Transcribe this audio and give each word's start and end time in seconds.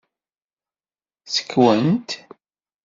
Ssekwen-t. 1.25 2.09